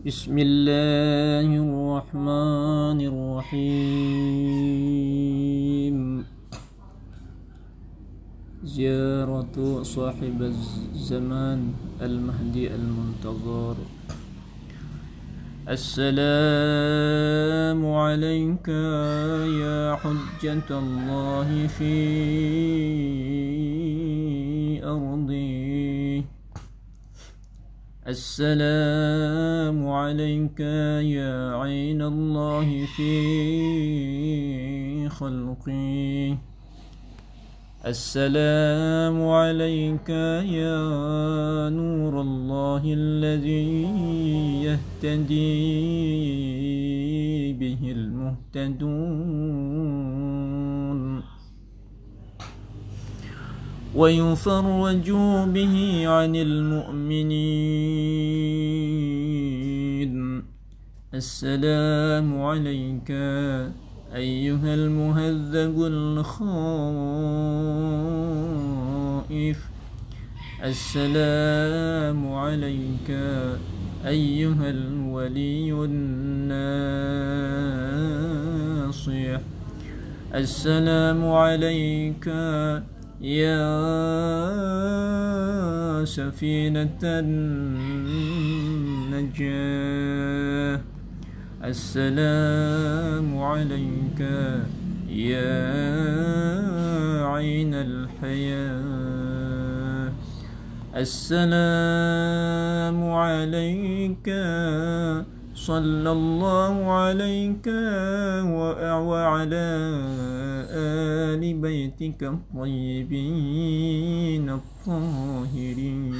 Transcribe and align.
بسم 0.00 0.32
الله 0.32 1.44
الرحمن 1.44 2.98
الرحيم. 3.04 3.76
زيارة 8.64 9.82
صاحب 9.84 10.38
الزمان 10.40 11.76
المهدي 12.00 12.72
المنتظر. 12.72 13.76
السلام 15.68 16.16
عليك 17.84 18.68
يا 19.60 20.00
حجة 20.00 20.70
الله 20.72 21.66
في 21.76 21.92
أرضي. 24.80 25.59
السلام 28.10 29.78
عليك 29.88 30.60
يا 31.16 31.54
عين 31.62 32.02
الله 32.02 32.68
في 32.96 33.14
خلقي. 35.08 36.34
السلام 37.86 39.28
عليك 39.28 40.08
يا 40.60 40.82
نور 41.70 42.20
الله 42.20 42.82
الذي 42.84 43.70
يهتدي 44.66 45.52
به 47.60 47.80
المهتدون. 47.96 49.40
ويفرج 53.94 55.10
به 55.54 56.04
عن 56.06 56.36
المؤمنين. 56.36 57.30
السلام 61.14 62.42
عليك 62.42 63.10
أيها 64.14 64.74
المهذب 64.74 65.76
الخائف. 65.82 66.30
السلام 70.64 72.32
عليك 72.32 73.10
أيها 74.06 74.70
الولي 74.70 75.72
الناصح. 75.72 76.70
السلام 80.34 81.24
عليك 81.24 82.28
يا 83.20 83.68
سفينة 86.04 87.00
النجاة 87.04 88.00
السلام 91.64 93.38
عليك 93.38 94.20
يا 95.12 95.60
عين 97.26 97.74
الحياة. 97.74 99.20
السلام 100.96 101.44
عليك 103.04 104.28
صلى 105.70 106.10
الله 106.18 106.74
عليك 106.90 107.66
وعلى 109.06 109.70
آل 111.30 111.42
بيتك 111.62 112.20
الطيبين 112.34 113.70
الطاهرين. 114.50 116.10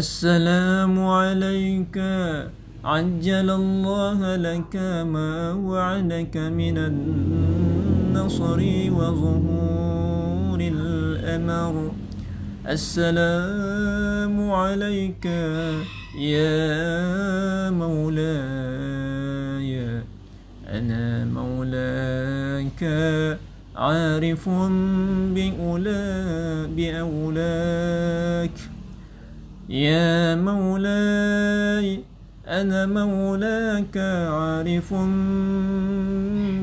السلام 0.00 0.94
عليك. 0.98 1.96
عجل 2.84 3.48
الله 3.62 4.18
لك 4.36 4.74
ما 5.06 5.54
وعدك 5.54 6.36
من 6.50 6.76
النصر 6.90 8.60
وظهور 8.98 10.58
الأمر. 10.60 11.74
السلام 12.68 14.50
عليك 14.50 15.26
يا 16.16 17.70
مولاي. 17.70 18.80
أنا 20.68 21.24
مولاك 21.24 22.82
عارف 23.76 24.48
بأولا 25.34 26.66
بأولاك. 26.76 28.56
يا 29.68 30.34
مولاي 30.34 32.00
أنا 32.48 32.86
مولاك 32.86 33.96
عارف 34.32 34.94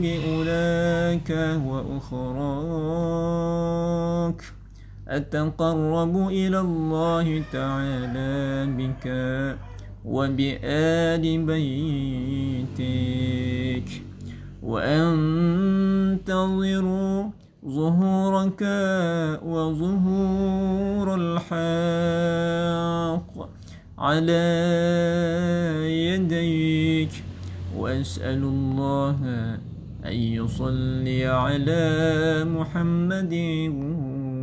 بأولاك 0.01 1.29
وأخراك. 1.65 3.60
أتقرب 5.11 6.27
إلى 6.27 6.59
الله 6.59 7.43
تعالى 7.51 8.65
بك 8.79 9.05
وبآل 10.05 11.23
بيتك. 11.45 12.81
وأنتظر 14.63 15.25
ظهورك 17.65 18.61
وظهور 19.45 21.15
الحق 21.21 21.49
على 23.99 24.47
يديك. 26.07 27.23
وأسأل 27.77 28.43
الله 28.43 29.17
أن 30.05 30.13
يصلي 30.13 31.25
على 31.25 31.85
محمد 32.45 33.33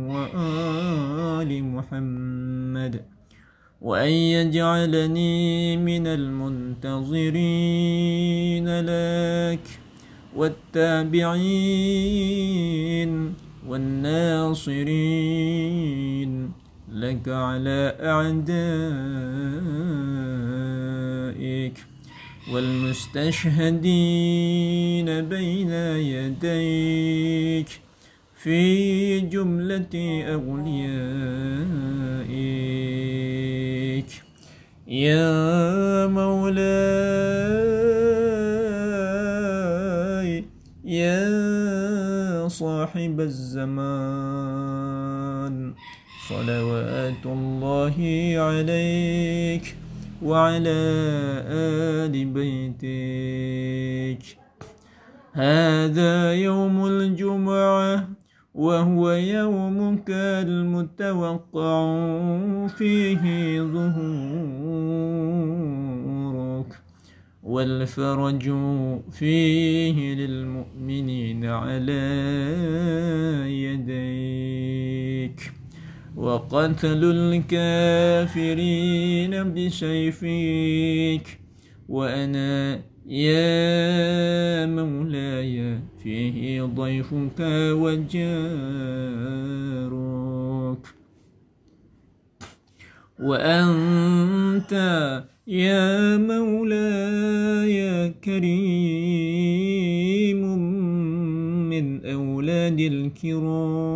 وآل 0.09 1.63
محمد 1.63 3.01
وأن 3.81 4.11
يجعلني 4.11 5.77
من 5.77 6.07
المنتظرين 6.07 7.39
لك 8.79 9.65
والتابعين 10.35 11.89
والناصرين 13.67 14.91
لك 16.91 17.27
على 17.27 17.95
أعدائك 18.01 18.69
والمستشهدين 22.53 23.69
بين 25.21 25.71
يديك 26.13 27.69
في 28.43 29.19
جملة 29.19 30.23
أوليائك 30.33 30.69
يا 34.87 36.07
مولاي 36.07 36.69
يا 40.85 42.47
صاحب 42.47 43.19
الزمان 43.19 44.29
صلوات 46.29 47.25
الله 47.25 47.95
عليك 48.37 49.75
وعلى 50.23 50.79
آل 52.07 52.25
بيتك. 52.25 54.23
هذا 55.33 56.33
يوم 56.33 56.85
الجمعة. 56.85 58.18
وهو 58.59 59.11
يومك 59.11 60.09
المتوقع 60.09 61.77
فيه 62.67 63.61
ظهورك 63.61 64.89
والفرج 67.43 68.43
فيه 69.11 70.13
للمؤمنين 70.13 71.45
على 71.45 72.03
يديك 73.63 75.51
وقتل 76.15 77.03
الكافرين 77.55 78.53
بسيفك 79.53 81.39
وأنا 81.89 82.81
يا 83.09 84.65
مولاي 84.65 85.79
فيه 86.03 86.61
ضيفك 86.63 87.39
وجارك. 87.73 88.29
وأنت 93.19 94.73
يا 95.47 96.17
مولاي 96.17 98.09
كريم 98.23 98.59
من 101.69 102.05
أولاد 102.05 102.79
الكرام 102.79 103.89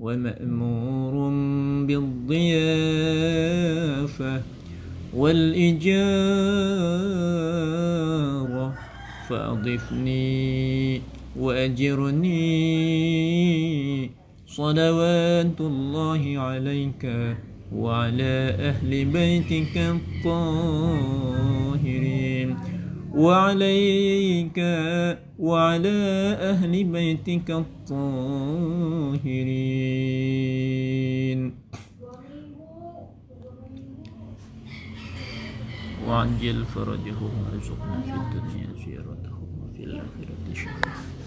ومأمور 0.00 1.14
بالضيافة. 1.86 2.64
والإجارة. 5.16 6.24
فأضفني 9.28 11.00
وأجرني 11.36 12.40
صلوات 14.46 15.60
الله 15.60 16.38
عليك 16.38 17.36
وعلى 17.74 18.56
أهل 18.60 19.04
بيتك 19.04 19.76
الطاهرين. 19.76 20.74
وعليك 23.14 24.58
وعلى 25.38 26.36
أهل 26.40 26.84
بيتك 26.84 27.50
الطاهرين. 27.50 29.14
وعجل 36.02 36.64
فرجهم 36.64 37.32
وارزقنا 37.42 38.02
في 38.02 38.14
الدنيا 38.14 38.68
زيارتهم 38.86 39.48
وفي 39.62 39.84
الآخرة 39.84 40.54
شفاعة 40.54 41.23